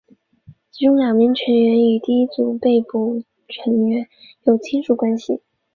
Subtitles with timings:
[0.71, 4.07] 其中两名成员与第一组被捕成员
[4.45, 5.43] 有亲属关系。